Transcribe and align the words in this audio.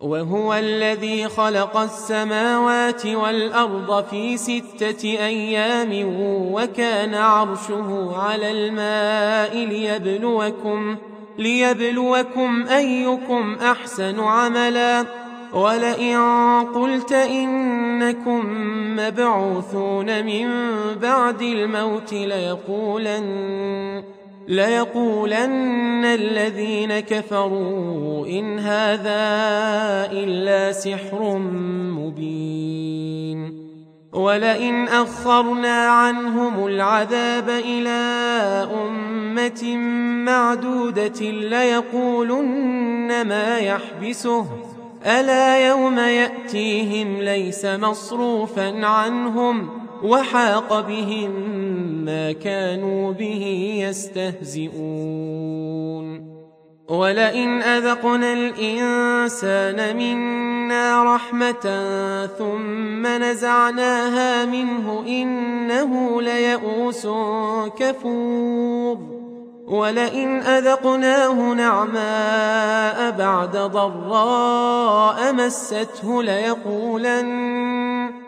وهو 0.00 0.54
الذي 0.54 1.28
خلق 1.28 1.76
السماوات 1.76 3.06
والأرض 3.06 4.04
في 4.04 4.36
ستة 4.36 5.04
أيام 5.04 5.90
وكان 6.52 7.14
عرشه 7.14 8.16
على 8.16 8.50
الماء 8.50 9.64
ليبلوكم 9.64 10.96
ليبلوكم 11.38 12.66
أيكم 12.68 13.56
أحسن 13.62 14.20
عملا. 14.20 15.04
ولئن 15.52 16.18
قلت 16.74 17.12
إنكم 17.12 18.44
مبعوثون 18.96 20.24
من 20.26 20.48
بعد 21.02 21.42
الموت 21.42 22.12
ليقولن 22.12 24.04
ليقولن 24.48 26.04
الذين 26.04 27.00
كفروا 27.00 28.26
إن 28.26 28.58
هذا 28.58 29.18
إلا 30.12 30.72
سحر 30.72 31.38
مبين 31.98 33.68
ولئن 34.12 34.88
أخرنا 34.88 35.86
عنهم 35.88 36.66
العذاب 36.66 37.48
إلى 37.48 37.90
أمة 38.86 39.76
معدودة 40.24 41.20
ليقولن 41.30 43.24
ما 43.28 43.58
يحبسه 43.58 44.46
ألا 45.06 45.68
يوم 45.68 45.98
يأتيهم 45.98 47.16
ليس 47.22 47.64
مصروفا 47.64 48.86
عنهم 48.86 49.87
وحاق 50.02 50.80
بهم 50.80 51.30
ما 52.04 52.32
كانوا 52.32 53.12
به 53.12 53.74
يستهزئون. 53.88 54.78
ولئن 56.88 57.62
أذقنا 57.62 58.32
الإنسان 58.32 59.96
منا 59.96 61.14
رحمة 61.14 61.86
ثم 62.38 63.06
نزعناها 63.06 64.44
منه 64.44 65.04
إنه 65.06 66.22
ليئوس 66.22 67.06
كفور. 67.78 69.18
ولئن 69.68 70.40
أذقناه 70.40 71.54
نعماء 71.54 73.10
بعد 73.10 73.56
ضراء 73.56 75.32
مسته 75.32 76.22
ليقولن 76.22 78.27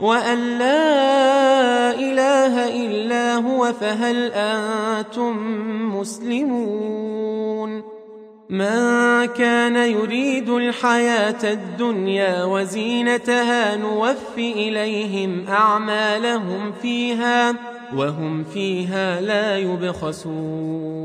وأن 0.00 0.58
لا 0.58 1.90
إله 1.94 2.84
إلا 2.86 3.34
هو 3.34 3.72
فهل 3.72 4.32
أنتم 4.32 5.36
مسلمون؟ 5.98 7.82
من 8.50 9.26
كان 9.26 9.76
يريد 9.76 10.48
الحياة 10.48 11.52
الدنيا 11.52 12.44
وزينتها 12.44 13.76
نوف 13.76 14.38
إليهم 14.38 15.48
أعمالهم 15.48 16.72
فيها 16.82 17.54
وهم 17.96 18.44
فيها 18.44 19.20
لا 19.20 19.58
يبخسون. 19.58 21.00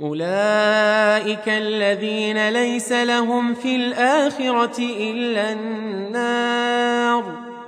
أولئك 0.00 1.48
الذين 1.48 2.48
ليس 2.48 2.92
لهم 2.92 3.54
في 3.54 3.76
الآخرة 3.76 4.78
إلا 4.78 5.52
النار. 5.52 7.45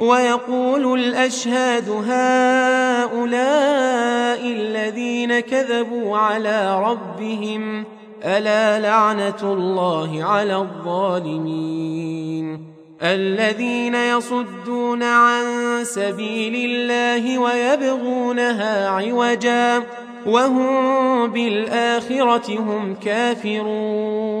ويقول 0.00 1.00
الأشهاد 1.00 1.88
هؤلاء 1.90 3.20
الذين 4.46 5.40
كذبوا 5.40 6.16
على 6.16 6.82
ربهم 6.82 7.84
ألا 8.24 8.80
لعنة 8.80 9.42
الله 9.42 10.24
على 10.24 10.56
الظالمين 10.56 12.00
الذين 13.02 13.94
يصدون 13.94 15.02
عن 15.02 15.44
سبيل 15.84 16.70
الله 16.70 17.38
ويبغونها 17.38 18.88
عوجا 18.88 19.82
وهم 20.26 21.26
بالآخرة 21.26 22.58
هم 22.58 22.94
كافرون 22.94 24.40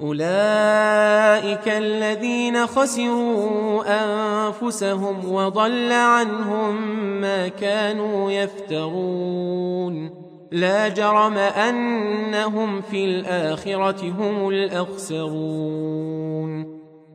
أولئك 0.00 1.68
الذين 1.68 2.66
خسروا 2.66 3.82
أنفسهم 3.86 5.32
وضل 5.32 5.92
عنهم 5.92 6.96
ما 7.20 7.48
كانوا 7.48 8.30
يفترون. 8.30 10.10
لا 10.52 10.88
جرم 10.88 11.38
أنهم 11.38 12.80
في 12.80 13.04
الآخرة 13.04 14.10
هم 14.18 14.48
الأخسرون. 14.48 15.96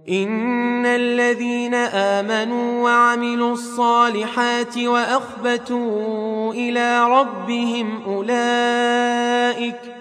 إن 0.09 0.85
الذين 0.85 1.73
آمنوا 1.73 2.83
وعملوا 2.83 3.53
الصالحات 3.53 4.77
وأخبتوا 4.77 6.53
إلى 6.53 7.03
ربهم 7.03 8.01
أولئك 8.07 10.00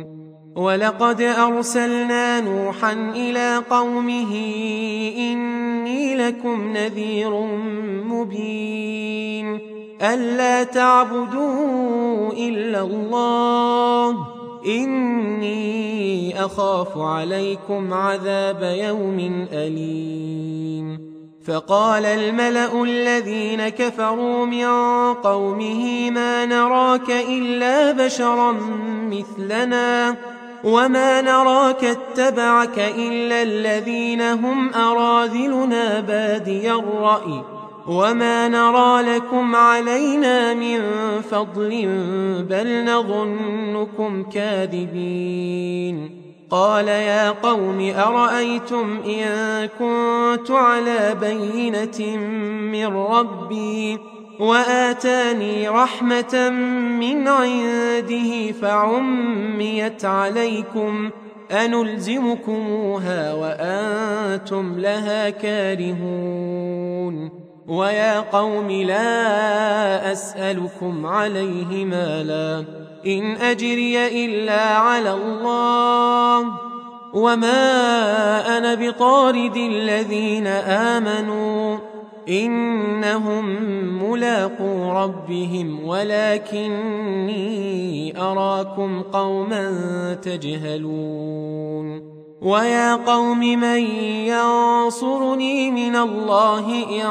ولقد 0.55 1.21
أرسلنا 1.21 2.41
نوحا 2.41 2.93
إلى 3.15 3.63
قومه 3.69 4.35
إني 5.17 6.15
لكم 6.15 6.73
نذير 6.73 7.41
مبين 8.05 9.59
ألا 10.01 10.63
تعبدوا 10.63 12.31
إلا 12.33 12.81
الله 12.81 14.27
إني 14.65 16.45
أخاف 16.45 16.97
عليكم 16.97 17.93
عذاب 17.93 18.75
يوم 18.77 19.47
أليم 19.53 21.11
فقال 21.45 22.05
الملأ 22.05 22.83
الذين 22.83 23.69
كفروا 23.69 24.45
من 24.45 24.65
قومه 25.13 26.11
ما 26.11 26.45
نراك 26.45 27.09
إلا 27.09 27.91
بشرا 27.91 28.51
مثلنا 29.11 30.15
وما 30.63 31.21
نراك 31.21 31.83
اتبعك 31.83 32.79
إلا 32.79 33.41
الذين 33.41 34.21
هم 34.21 34.73
أراذلنا 34.73 35.99
بادي 35.99 36.71
الرأي 36.71 37.43
وما 37.87 38.47
نرى 38.47 39.15
لكم 39.15 39.55
علينا 39.55 40.53
من 40.53 40.81
فضل 41.31 41.87
بل 42.49 42.85
نظنكم 42.85 44.23
كاذبين 44.23 46.21
قال 46.51 46.87
يا 46.87 47.29
قوم 47.29 47.93
أرأيتم 47.97 48.99
إن 49.05 49.69
كنت 49.79 50.51
على 50.51 51.15
بينة 51.21 52.17
من 52.71 52.97
ربي 52.97 53.99
وآتاني 54.41 55.69
رحمة 55.69 56.49
من 56.99 57.27
عنده 57.27 58.51
فعميت 58.51 60.05
عليكم 60.05 61.09
أنلزمكموها 61.51 63.33
وأنتم 63.33 64.79
لها 64.79 65.29
كارهون 65.29 67.31
ويا 67.67 68.19
قوم 68.19 68.71
لا 68.71 70.11
أسألكم 70.11 71.05
عليه 71.05 71.85
مالا 71.85 72.65
إن 73.05 73.35
أجري 73.35 74.25
إلا 74.25 74.61
على 74.61 75.13
الله 75.13 76.45
وما 77.13 78.57
أنا 78.57 78.75
بطارد 78.75 79.57
الذين 79.57 80.47
آمنوا 80.47 81.90
إنهم 82.29 83.45
ملاقو 84.03 84.91
ربهم 84.91 85.85
ولكني 85.85 87.41
أراكم 88.21 89.01
قوما 89.01 89.73
تجهلون. 90.13 92.11
ويا 92.41 92.95
قوم 92.95 93.39
من 93.39 93.79
ينصرني 94.27 95.71
من 95.71 95.95
الله 95.95 96.67
إن 96.83 97.07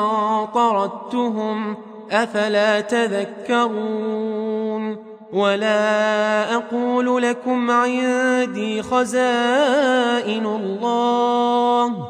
طردتهم 0.54 1.76
أفلا 2.10 2.80
تذكرون. 2.80 4.30
ولا 5.32 6.54
أقول 6.54 7.22
لكم 7.22 7.70
عندي 7.70 8.82
خزائن 8.82 10.46
الله. 10.46 12.09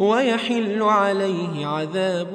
ويحل 0.00 0.82
عليه 0.82 1.66
عذاب 1.66 2.34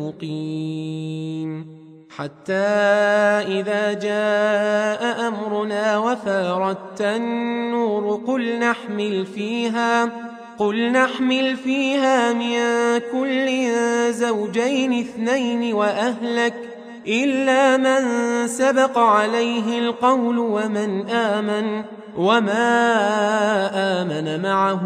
مقيم. 0.00 1.82
حتى 2.16 2.52
إذا 2.52 3.92
جاء 3.92 5.28
أمرنا 5.28 5.98
وفارت 5.98 7.00
النور 7.00 8.22
قل 8.26 8.58
نحمل 8.58 9.26
فيها 9.26 10.10
قل 10.58 10.92
نحمل 10.92 11.56
فيها 11.56 12.32
من 12.32 12.56
كل 13.12 13.48
زوجين 14.12 15.00
اثنين 15.00 15.74
وأهلك 15.74 16.54
إلا 17.08 17.76
من 17.76 18.02
سبق 18.48 18.98
عليه 18.98 19.78
القول 19.78 20.38
ومن 20.38 21.10
آمن. 21.10 21.84
وما 22.16 22.70
آمن 24.02 24.42
معه 24.42 24.82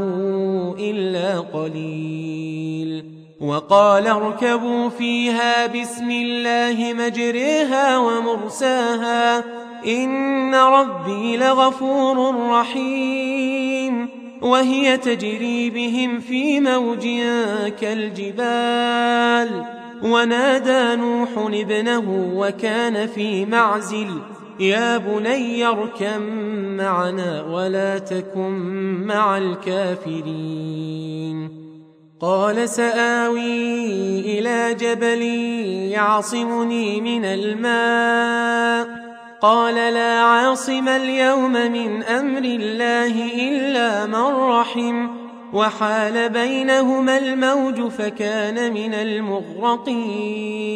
إلا 0.78 1.40
قليل 1.40 3.04
وقال 3.40 4.06
اركبوا 4.06 4.88
فيها 4.88 5.66
بسم 5.66 6.10
الله 6.10 6.92
مجريها 6.92 7.98
ومرساها 7.98 9.44
إن 9.86 10.54
ربي 10.54 11.36
لغفور 11.36 12.48
رحيم 12.50 14.08
وهي 14.42 14.96
تجري 14.96 15.70
بهم 15.70 16.20
في 16.20 16.60
موج 16.60 17.08
كالجبال 17.80 19.64
ونادى 20.02 20.96
نوح 21.02 21.28
ابنه 21.36 22.32
وكان 22.34 23.06
في 23.06 23.46
معزل 23.46 24.20
يا 24.60 24.98
بني 24.98 25.66
اركم 25.66 26.22
معنا 26.76 27.42
ولا 27.42 27.98
تكن 27.98 28.52
مع 29.06 29.38
الكافرين. 29.38 31.26
قال 32.20 32.68
سآوي 32.68 34.38
إلى 34.38 34.74
جبل 34.74 35.22
يعصمني 35.92 37.00
من 37.00 37.24
الماء. 37.24 38.88
قال 39.42 39.74
لا 39.74 40.20
عاصم 40.20 40.88
اليوم 40.88 41.52
من 41.52 42.02
أمر 42.02 42.42
الله 42.44 43.34
إلا 43.48 44.06
من 44.06 44.50
رحم. 44.50 45.08
وحال 45.52 46.28
بينهما 46.28 47.18
الموج 47.18 47.88
فكان 47.88 48.72
من 48.72 48.94
المغرقين. 48.94 50.66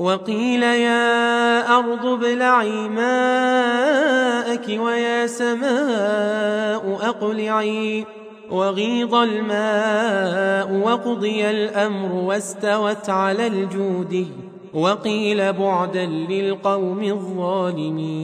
وقيل 0.00 0.62
يا 0.62 1.78
أرض 1.78 2.06
ابلعي 2.06 2.88
ماءك 2.88 4.66
ويا 4.68 5.26
سماء 5.26 6.98
أقلعي. 7.02 8.04
وغيض 8.50 9.14
الماء 9.14 10.72
وقضي 10.86 11.50
الأمر 11.50 12.12
واستوت 12.12 13.10
على 13.10 13.46
الجودي 13.46 14.26
وقيل 14.74 15.52
بعدا 15.52 16.06
للقوم 16.06 17.02
الظالمين. 17.02 18.20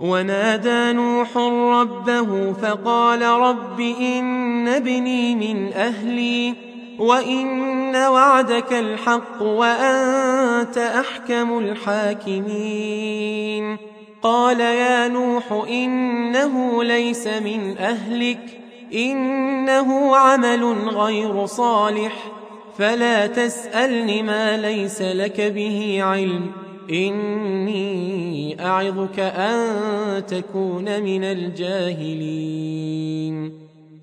ونادى 0.00 0.92
نوح 0.92 1.36
ربه 1.80 2.52
فقال 2.52 3.22
رب 3.22 3.80
إن 3.80 4.68
ابني 4.68 5.34
من 5.34 5.72
أهلي. 5.72 6.65
وإن 6.98 7.96
وعدك 7.96 8.72
الحق 8.72 9.42
وأنت 9.42 10.78
أحكم 10.78 11.58
الحاكمين 11.58 13.36
قال 14.22 14.60
يا 14.60 15.08
نوح 15.08 15.52
إنه 15.68 16.84
ليس 16.84 17.26
من 17.26 17.78
أهلك 17.78 18.60
إنه 18.94 20.16
عمل 20.16 20.64
غير 20.88 21.46
صالح 21.46 22.12
فلا 22.78 23.26
تسألن 23.26 24.24
ما 24.24 24.56
ليس 24.56 25.02
لك 25.02 25.40
به 25.40 25.98
علم 26.02 26.50
إني 26.90 28.56
أعظك 28.66 29.18
أن 29.18 30.26
تكون 30.26 31.02
من 31.02 31.24
الجاهلين 31.24 32.86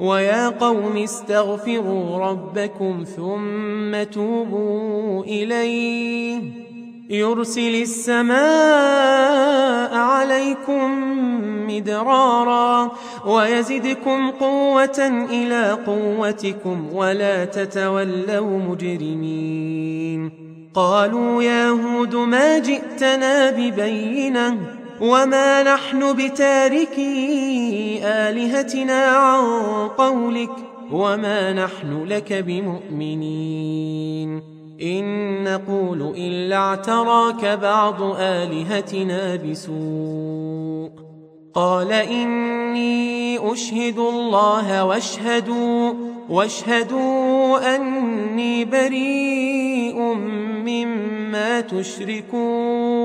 ويا 0.00 0.48
قوم 0.48 0.96
استغفروا 0.96 2.18
ربكم 2.18 3.04
ثم 3.16 4.02
توبوا 4.12 5.24
إليه. 5.24 6.40
يرسل 7.10 7.82
السماء 7.82 8.34
عليكم 9.94 10.90
مدرارا 11.70 12.92
ويزدكم 13.26 14.30
قوة 14.30 15.26
إلى 15.30 15.78
قوتكم 15.86 16.94
ولا 16.94 17.44
تتولوا 17.44 18.58
مجرمين. 18.58 20.30
قالوا 20.74 21.42
يا 21.42 21.68
هود 21.68 22.14
ما 22.14 22.58
جئتنا 22.58 23.50
ببينة 23.50 24.83
وما 25.00 25.62
نحن 25.62 26.12
بتاركي 26.12 28.00
آلهتنا 28.04 29.04
عن 29.04 29.44
قولك 29.88 30.50
وما 30.92 31.52
نحن 31.52 32.04
لك 32.04 32.32
بمؤمنين 32.32 33.74
إن 34.82 35.04
نقول 35.44 36.14
إلا 36.16 36.56
اعتراك 36.56 37.44
بعض 37.44 38.02
آلهتنا 38.18 39.36
بسوء 39.36 40.90
قال 41.54 41.92
إني 41.92 43.52
أشهد 43.52 43.98
الله 43.98 44.84
واشهدوا 44.84 45.92
واشهدوا 46.30 47.76
أني 47.76 48.64
بريء 48.64 49.98
مما 50.64 51.60
تشركون 51.60 53.04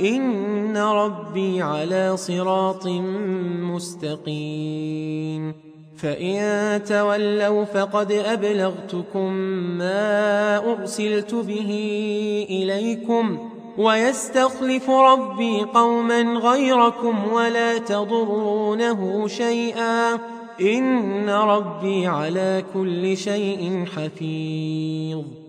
إن 0.00 0.76
ربي 0.76 1.62
على 1.62 2.16
صراط 2.16 2.86
مستقيم. 3.74 5.54
فإن 6.02 6.84
تولوا 6.84 7.64
فقد 7.64 8.12
أبلغتكم 8.12 9.32
ما 9.78 10.56
أرسلت 10.72 11.34
به 11.34 11.70
إليكم 12.50 13.38
ويستخلف 13.78 14.90
ربي 14.90 15.60
قوما 15.60 16.22
غيركم 16.22 17.32
ولا 17.32 17.78
تضرونه 17.78 19.28
شيئا 19.28 20.14
إن 20.60 21.30
ربي 21.30 22.06
على 22.06 22.64
كل 22.74 23.16
شيء 23.16 23.84
حفيظ. 23.96 25.39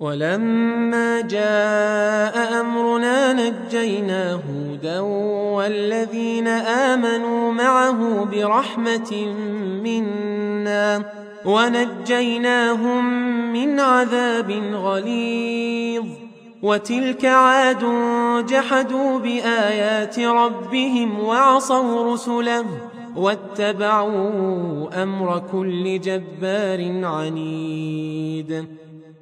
ولما 0.00 1.20
جاء 1.20 2.60
أمرنا 2.60 3.32
نجينا 3.32 4.32
هودا 4.32 5.00
والذين 5.56 6.48
آمنوا 6.48 7.52
معه 7.52 8.24
برحمة 8.24 9.26
منا 9.84 11.02
ونجيناهم 11.44 13.04
من 13.52 13.80
عذاب 13.80 14.50
غليظ 14.74 16.04
وتلك 16.62 17.24
عاد 17.24 17.84
جحدوا 18.48 19.18
بآيات 19.18 20.18
ربهم 20.18 21.20
وعصوا 21.20 22.12
رسله 22.12 22.64
واتبعوا 23.16 25.02
أمر 25.02 25.42
كل 25.52 26.00
جبار 26.00 27.04
عنيد 27.04 28.66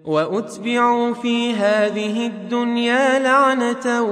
وأتبعوا 0.05 1.15
في 1.15 1.55
هذه 1.55 2.27
الدنيا 2.27 3.19
لعنة 3.19 4.03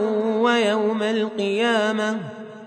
ويوم 0.41 1.03
القيامة. 1.03 2.21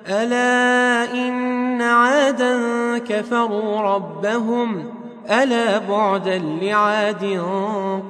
ألا 0.08 1.14
إن 1.14 1.82
عادا 1.82 2.58
كفروا 2.98 3.82
ربهم. 3.82 4.86
ألا 5.30 5.78
بعدا 5.78 6.38
لعاد 6.62 7.42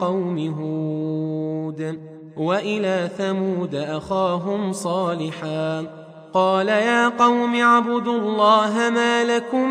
قوم 0.02 0.38
هود. 0.60 2.00
وإلى 2.38 3.10
ثمود 3.18 3.76
أخاهم 3.76 4.72
صالحا. 4.72 5.86
قال 6.34 6.68
يا 6.68 7.08
قوم 7.08 7.56
اعبدوا 7.56 8.20
الله 8.20 8.90
ما 8.90 9.24
لكم 9.24 9.70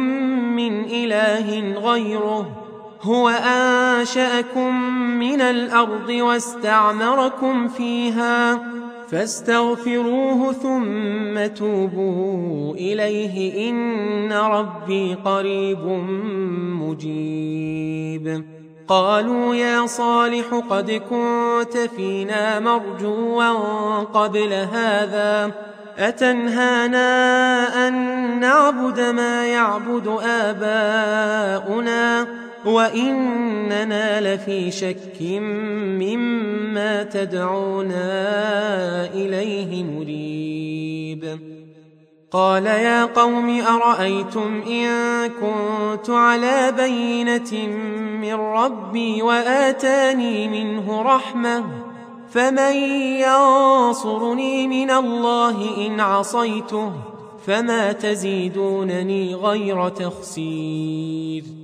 من 0.56 0.84
إله 0.84 1.78
غيره. 1.78 2.63
هو 3.04 3.28
أنشأكم 3.28 4.94
من 5.18 5.40
الأرض 5.40 6.08
واستعمركم 6.08 7.68
فيها 7.68 8.60
فاستغفروه 9.08 10.52
ثم 10.52 11.54
توبوا 11.54 12.74
إليه 12.74 13.70
إن 13.70 14.32
ربي 14.32 15.14
قريب 15.14 15.84
مجيب. 16.80 18.44
قالوا 18.88 19.54
يا 19.54 19.86
صالح 19.86 20.54
قد 20.70 20.90
كنت 20.90 21.78
فينا 21.96 22.60
مرجوا 22.60 23.98
قبل 23.98 24.52
هذا 24.52 25.52
أتنهانا 25.98 27.88
أن 27.88 27.94
نعبد 28.40 29.00
ما 29.00 29.46
يعبد 29.46 30.18
آباؤنا 30.24 32.26
وإننا 32.66 34.34
لفي 34.34 34.70
شك 34.70 35.22
مما 36.00 37.02
تدعونا 37.02 38.04
إليه 39.14 39.84
مريب. 39.84 41.38
قال 42.30 42.66
يا 42.66 43.04
قوم 43.04 43.60
أرأيتم 43.60 44.62
إن 44.66 44.86
كنت 45.28 46.10
على 46.10 46.72
بينة 46.76 47.66
من 48.20 48.34
ربي 48.34 49.22
وآتاني 49.22 50.48
منه 50.48 51.02
رحمة 51.02 51.64
فمن 52.30 52.76
ينصرني 53.22 54.68
من 54.68 54.90
الله 54.90 55.86
إن 55.86 56.00
عصيته 56.00 56.92
فما 57.46 57.92
تزيدونني 57.92 59.34
غير 59.34 59.88
تخسير. 59.88 61.63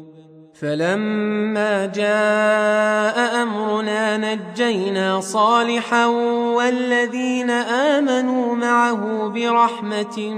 فلما 0.59 1.85
جاء 1.85 3.43
أمرنا 3.43 4.17
نجينا 4.17 5.19
صالحا 5.19 6.05
والذين 6.55 7.49
آمنوا 7.49 8.55
معه 8.55 9.27
برحمة 9.27 10.29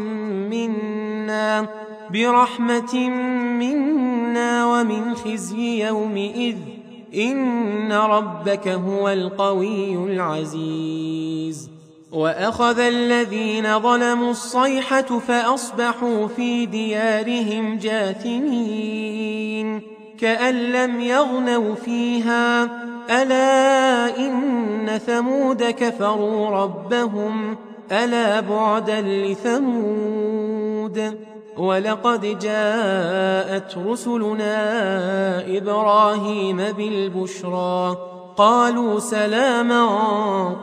منا 0.52 1.67
برحمة 2.13 3.10
منا 3.60 4.65
ومن 4.65 5.15
خزي 5.15 5.86
يومئذ. 5.86 6.58
إن 7.15 7.91
ربك 7.91 8.67
هو 8.67 9.10
القوي 9.10 9.95
العزيز. 9.95 11.69
وأخذ 12.12 12.80
الذين 12.80 13.80
ظلموا 13.80 14.32
الصيحة 14.32 15.19
فأصبحوا 15.19 16.28
في 16.28 16.65
ديارهم 16.65 17.78
جاثمين. 17.78 19.13
كأن 20.19 20.56
لم 20.56 21.02
يغنوا 21.02 21.76
فيها. 21.76 22.63
ألا 23.21 24.17
إن 24.17 24.99
ثمود 25.08 25.63
كفروا 25.63 26.49
ربهم. 26.49 27.58
ألا 27.91 28.39
بعدا 28.39 29.02
لثمود. 29.02 31.17
ولقد 31.58 32.39
جاءت 32.39 33.78
رسلنا 33.88 35.58
إبراهيم 35.58 36.58
بالبشرى. 36.58 37.97
قالوا 38.38 38.99
سلاما. 38.99 39.88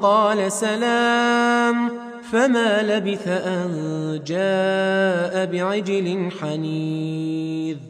قال 0.02 0.52
سلام. 0.52 1.90
فما 2.32 2.82
لبث 2.82 3.28
أن 3.28 4.20
جاء 4.26 5.46
بعجل 5.46 6.28
حنيذ. 6.40 7.89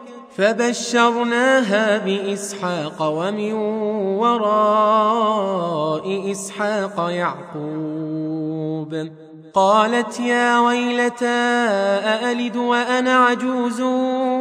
فبشرناها 0.37 1.97
بإسحاق 1.97 3.01
ومن 3.01 3.53
وراء 4.17 6.01
إسحاق 6.31 7.09
يعقوب. 7.09 9.09
قالت 9.53 10.19
يا 10.19 10.59
ويلتى 10.59 11.25
أألد 11.25 12.55
وأنا 12.55 13.15
عجوز 13.15 13.81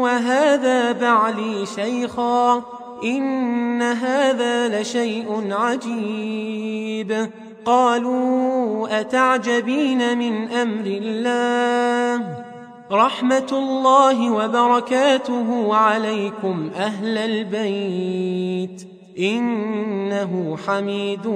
وهذا 0.00 0.92
بعلي 0.92 1.66
شيخا؟ 1.66 2.62
إن 3.04 3.82
هذا 3.82 4.80
لشيء 4.80 5.48
عجيب. 5.50 7.30
قالوا 7.64 9.00
أتعجبين 9.00 10.18
من 10.18 10.50
أمر 10.50 10.86
الله؟ 10.86 12.49
رحمة 12.92 13.46
الله 13.52 14.30
وبركاته 14.30 15.74
عليكم 15.74 16.70
أهل 16.76 17.18
البيت. 17.18 18.86
إنه 19.18 20.56
حميد 20.66 21.26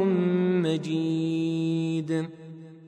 مجيد. 0.64 2.28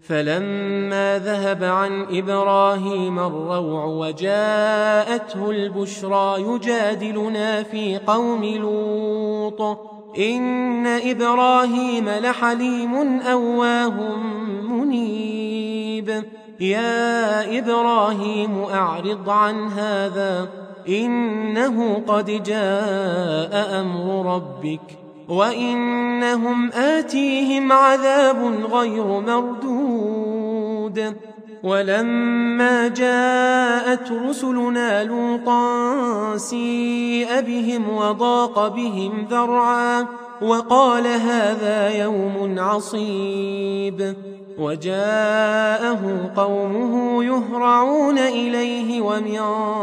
فلما 0.09 1.19
ذهب 1.19 1.65
عن 1.65 2.07
إبراهيم 2.11 3.19
الروع 3.19 3.85
وجاءته 3.85 5.51
البشرى 5.51 6.43
يجادلنا 6.43 7.63
في 7.63 7.99
قوم 8.07 8.45
لوط. 8.45 9.79
إن 10.19 10.87
إبراهيم 10.87 12.09
لحليم 12.09 13.21
أواه 13.21 14.17
منيب. 14.63 16.25
يا 16.61 17.59
إبراهيم 17.59 18.63
أعرض 18.63 19.31
عن 19.31 19.69
هذا 19.69 20.49
إنه 20.89 22.03
قد 22.07 22.43
جاء 22.43 23.81
أمر 23.81 24.35
ربك 24.35 24.99
وإنهم 25.29 26.73
آتيهم 26.73 27.73
عذاب 27.73 28.65
غير 28.73 29.05
مردود. 29.05 31.17
ولما 31.63 32.89
جاءت 32.89 34.13
رسلنا 34.13 35.05
لوطا 35.05 36.37
سيء 36.37 37.41
بهم 37.41 37.97
وضاق 37.97 38.69
بهم 38.69 39.27
ذرعا 39.31 40.07
وقال 40.43 41.07
هذا 41.07 42.03
يوم 42.03 42.55
عصيب. 42.59 44.17
وجاءه 44.59 46.33
قومه 46.37 47.25
يهرعون 47.25 48.19
إليه 48.19 49.01
ومن 49.01 49.41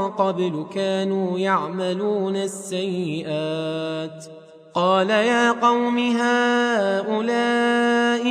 قبل 0.10 0.66
كانوا 0.76 1.40
يعملون 1.40 2.36
السيئات. 2.36 4.26
قال 4.74 5.10
يا 5.10 5.52
قوم 5.52 5.98
هؤلاء 6.18 7.26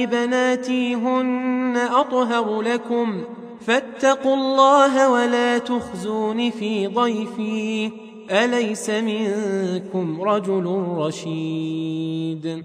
بناتي 0.05 0.95
هن 0.95 1.77
أطهر 1.77 2.63
لكم 2.63 3.25
فاتقوا 3.61 4.35
الله 4.35 5.11
ولا 5.11 5.59
تخزون 5.59 6.51
في 6.51 6.87
ضيفي 6.87 7.91
أليس 8.31 8.91
منكم 8.91 10.23
رجل 10.23 10.67
رشيد؟ 10.97 12.65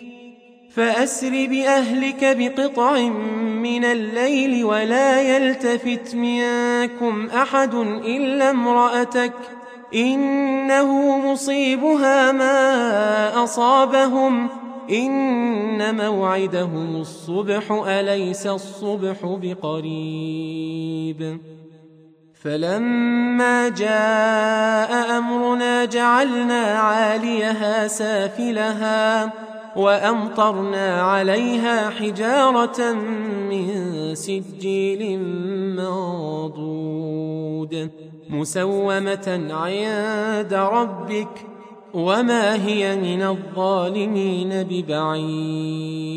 فأسر 0.75 1.29
بأهلك 1.29 2.37
بقطع 2.37 2.99
من 3.39 3.85
الليل 3.85 4.65
ولا 4.65 5.21
يلتفت 5.21 6.15
منكم 6.15 7.29
أحد 7.29 7.73
إلا 8.05 8.49
امرأتك 8.49 9.33
ۖ 9.57 9.61
إنه 9.93 11.17
مصيبها 11.31 12.31
ما 12.31 13.43
أصابهم 13.43 14.49
إن 14.89 15.97
موعدهم 15.97 16.95
الصبح 16.95 17.71
أليس 17.71 18.47
الصبح 18.47 19.17
بقريب 19.41 20.57
فلما 22.43 23.69
جاء 23.69 25.17
أمرنا 25.17 25.85
جعلنا 25.85 26.63
عاليها 26.79 27.87
سافلها 27.87 29.31
وأمطرنا 29.75 31.01
عليها 31.01 31.89
حجارة 31.89 32.93
من 33.49 33.69
سجيل 34.15 35.19
منضود 35.75 37.21
مسومة 38.29 39.47
عند 39.51 40.53
ربك 40.53 41.45
وما 41.93 42.65
هي 42.65 42.95
من 42.95 43.21
الظالمين 43.21 44.63
ببعيد. 44.69 46.11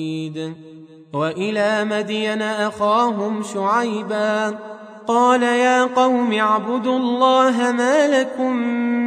وإلى 1.14 1.84
مدين 1.84 2.42
أخاهم 2.42 3.42
شعيبا 3.42 4.58
قال 5.06 5.42
يا 5.42 5.84
قوم 5.84 6.32
اعبدوا 6.32 6.98
الله 6.98 7.72
ما 7.72 8.20
لكم 8.20 8.56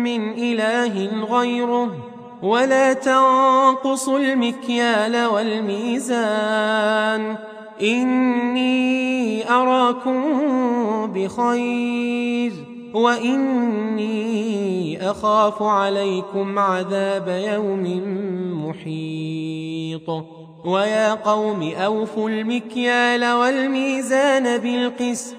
من 0.04 0.34
إله 0.34 1.26
غيره 1.26 2.17
ولا 2.42 2.94
تنقصوا 2.94 4.20
المكيال 4.20 5.26
والميزان. 5.26 6.18
إني 7.82 9.50
أراكم 9.50 10.22
بخير 11.14 12.52
وإني 12.94 14.18
أخاف 15.12 15.64
عليكم 15.64 16.60
عذاب 16.60 17.28
يوم 17.28 18.02
محيط. 18.68 20.10
ويا 20.66 21.14
قوم 21.14 21.72
أوفوا 21.74 22.30
المكيال 22.30 23.34
والميزان 23.34 24.58
بالقسط. 24.58 25.36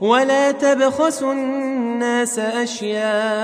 ولا 0.00 0.50
تبخسوا 0.50 1.32
الناس 1.32 2.38
أشياءهم. 2.38 3.34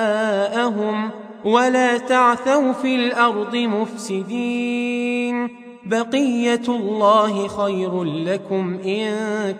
ولا 1.44 1.98
تعثوا 1.98 2.72
في 2.72 2.94
الأرض 2.94 3.56
مفسدين. 3.56 5.48
بقية 5.86 6.62
الله 6.68 7.48
خير 7.48 8.04
لكم 8.04 8.78
إن 8.84 9.14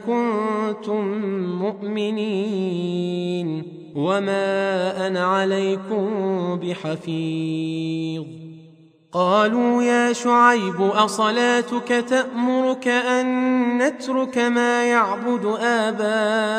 كنتم 0.07 1.05
مؤمنين. 1.63 3.63
وما 3.97 5.07
أنا 5.07 5.25
عليكم 5.25 6.09
بحفيظ. 6.63 8.25
قالوا 9.13 9.83
يا 9.83 10.13
شعيب 10.13 10.81
أصلاتك 10.81 12.05
تأمرك 12.09 12.89
أن 12.89 13.79
نترك 13.79 14.39
ما 14.39 14.85
يعبد 14.85 15.57
آباؤنا؟ 15.61 16.59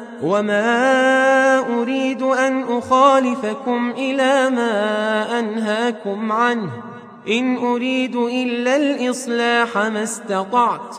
وما 0.23 1.81
أريد 1.81 2.21
أن 2.21 2.63
أخالفكم 2.63 3.91
إلى 3.97 4.49
ما 4.49 5.39
أنهاكم 5.39 6.31
عنه 6.31 6.69
إن 7.27 7.57
أريد 7.57 8.15
إلا 8.15 8.75
الإصلاح 8.75 9.77
ما 9.77 10.03
استطعت 10.03 10.95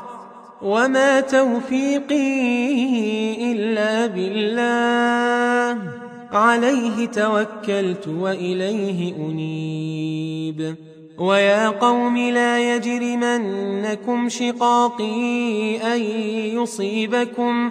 وما 0.62 1.20
توفيقي 1.20 2.22
إلا 3.52 4.06
بالله 4.06 5.78
عليه 6.32 7.06
توكلت 7.06 8.08
وإليه 8.08 9.16
أنيب 9.16 10.76
ويا 11.18 11.68
قوم 11.68 12.18
لا 12.18 12.74
يجرمنكم 12.76 14.28
شقاقي 14.28 15.76
أن 15.94 16.00
يصيبكم 16.60 17.70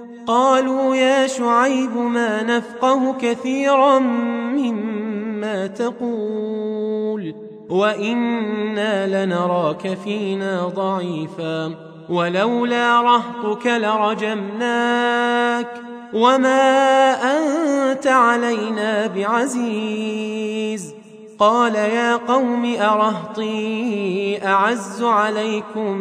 قالوا 0.31 0.95
يا 0.95 1.27
شعيب 1.27 1.97
ما 1.97 2.43
نفقه 2.43 3.15
كثيرا 3.21 3.99
مما 3.99 5.67
تقول 5.67 7.35
وإنا 7.69 9.25
لنراك 9.25 9.97
فينا 10.03 10.67
ضعيفا 10.67 11.75
ولولا 12.09 13.01
رهطك 13.01 13.67
لرجمناك 13.67 15.67
وما 16.13 17.13
أنت 17.13 18.07
علينا 18.07 19.07
بعزيز 19.07 20.93
قال 21.39 21.75
يا 21.75 22.15
قوم 22.15 22.75
أرهطي 22.79 24.39
أعز 24.45 25.03
عليكم 25.03 25.97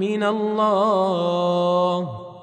من 0.00 0.22
الله 0.22 2.21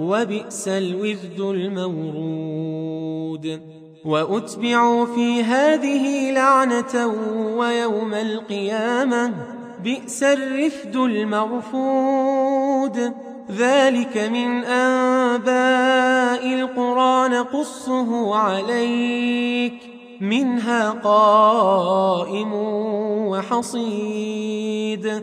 وبئس 0.00 0.68
الوزد 0.68 1.40
المورود. 1.40 2.90
وأتبعوا 4.04 5.06
في 5.06 5.42
هذه 5.42 6.32
لعنة 6.32 7.06
ويوم 7.56 8.14
القيامة 8.14 9.34
بئس 9.84 10.22
الرفد 10.22 10.96
المرفود. 10.96 13.12
ذلك 13.50 14.16
من 14.16 14.64
أنباء 14.64 16.54
القرى 16.54 17.28
نقصه 17.28 18.34
عليك 18.34 19.74
منها 20.20 20.90
قائم 20.90 22.52
وحصيد. 23.26 25.22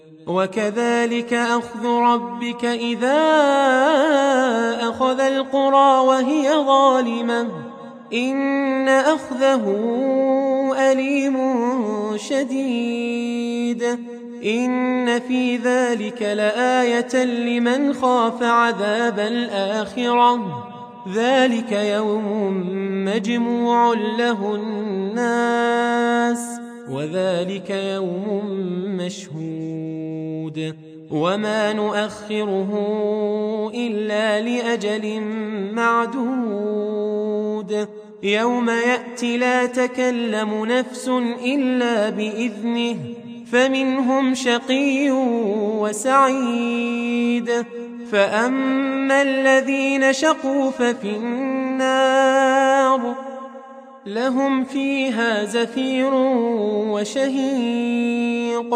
وكذلك 0.31 1.33
أخذ 1.33 1.85
ربك 1.85 2.65
إذا 2.65 3.21
أخذ 4.89 5.19
القرى 5.19 5.99
وهي 5.99 6.51
ظالمة. 6.51 7.47
إن 8.13 8.87
أخذه 8.87 9.65
أليم 10.91 11.37
شديد. 12.15 13.83
إن 14.45 15.19
في 15.19 15.57
ذلك 15.57 16.21
لآية 16.21 17.25
لمن 17.25 17.93
خاف 17.93 18.43
عذاب 18.43 19.19
الآخرة. 19.19 20.63
ذلك 21.13 21.71
يوم 21.71 22.25
مجموع 23.05 23.93
له 23.93 24.55
الناس. 24.55 26.61
وذلك 26.89 27.69
يوم 27.69 28.45
مشهود 28.97 30.75
وما 31.11 31.73
نؤخره 31.73 32.71
إلا 33.75 34.41
لأجل 34.41 35.21
معدود 35.73 37.41
يوم 38.23 38.69
يأتي 38.69 39.37
لا 39.37 39.65
تكلم 39.65 40.65
نفس 40.65 41.07
إلا 41.45 42.09
بإذنه 42.09 42.97
فمنهم 43.51 44.35
شقي 44.35 45.11
وسعيد 45.81 47.51
فأما 48.11 49.21
الذين 49.21 50.13
شقوا 50.13 50.71
ففي 50.71 51.09
النار 51.09 52.51
لهم 54.05 54.63
فيها 54.63 55.45
زفير 55.45 56.13
وشهيق 56.93 58.75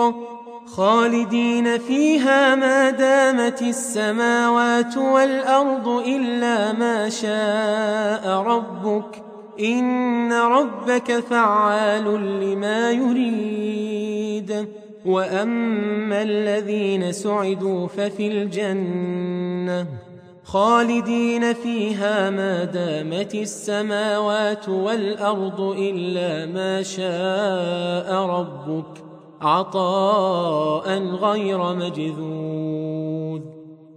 خالدين 0.66 1.78
فيها 1.78 2.56
ما 2.56 2.90
دامت 2.90 3.62
السماوات 3.62 4.98
والأرض 4.98 5.88
إلا 5.88 6.74
ما 6.74 7.10
شاء 7.10 8.30
ربك 8.30 9.24
إن 9.60 10.34
ربك 10.34 11.20
فعال 11.20 12.04
لما 12.42 12.92
يريد 12.92 14.68
وأما 15.06 16.22
الذين 16.22 17.12
سعدوا 17.12 17.88
ففي 17.88 18.28
الجنة 18.28 20.05
خالدين 20.45 21.53
فيها 21.53 22.29
ما 22.29 22.63
دامت 22.63 23.36
السماوات 23.36 24.69
والأرض 24.69 25.62
إلا 25.62 26.45
ما 26.45 26.84
شاء 26.84 28.13
ربك 28.13 29.03
عطاء 29.41 30.99
غير 30.99 31.73
مجذوذ. 31.73 33.41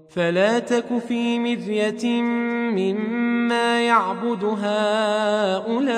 فلا 0.09 0.59
تك 0.59 0.99
في 1.09 1.39
مرية 1.39 2.23
مما 2.73 3.81
يعبد 3.81 4.45
هؤلاء 4.45 5.89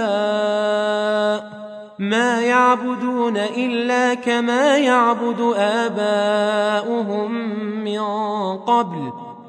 ما 1.98 2.40
يعبدون 2.40 3.36
إلا 3.36 4.14
كما 4.14 4.78
يعبد 4.78 5.52
آباؤهم 5.56 7.32
من 7.84 8.00
قبل. 8.56 9.29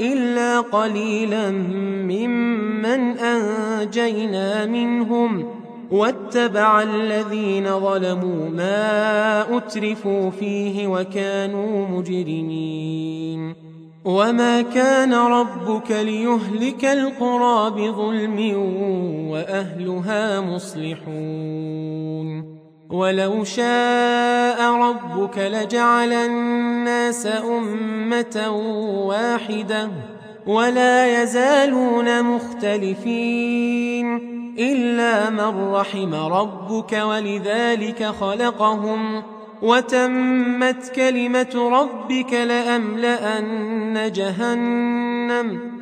إلا 0.00 0.60
قليلا 0.60 1.50
ممن 1.50 3.18
أنجينا 3.18 4.66
منهم 4.66 5.44
واتبع 5.90 6.82
الذين 6.82 7.80
ظلموا 7.80 8.48
ما 8.48 9.56
أترفوا 9.56 10.30
فيه 10.30 10.86
وكانوا 10.86 11.88
مجرمين. 11.88 13.54
وما 14.04 14.62
كان 14.62 15.14
ربك 15.14 15.90
ليهلك 15.90 16.84
القرى 16.84 17.70
بظلم 17.70 18.56
وأهلها 19.30 20.40
مصلحون. 20.40 21.72
ولو 22.92 23.44
شاء 23.44 24.74
ربك 24.74 25.38
لجعل 25.38 26.12
الناس 26.12 27.26
أمة 27.26 28.50
واحدة 29.06 29.88
ولا 30.46 31.22
يزالون 31.22 32.22
مختلفين 32.22 34.06
إلا 34.58 35.30
من 35.30 35.72
رحم 35.74 36.14
ربك 36.14 36.92
ولذلك 36.92 38.04
خلقهم 38.04 39.22
وتمت 39.62 40.92
كلمة 40.94 41.70
ربك 41.72 42.32
لأملأن 42.32 44.12
جهنم 44.12 45.81